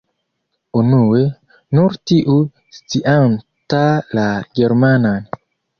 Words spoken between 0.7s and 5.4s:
Unue, nur tiu scianta la germanan.